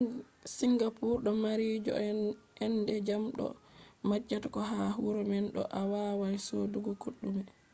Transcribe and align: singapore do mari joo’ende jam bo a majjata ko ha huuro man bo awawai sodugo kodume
singapore 0.55 1.21
do 1.25 1.31
mari 1.43 1.67
joo’ende 1.85 2.93
jam 3.07 3.23
bo 3.37 3.47
a 4.01 4.03
majjata 4.09 4.47
ko 4.55 4.59
ha 4.69 4.79
huuro 4.95 5.19
man 5.31 5.45
bo 5.55 5.63
awawai 5.79 6.37
sodugo 6.47 6.91
kodume 7.01 7.43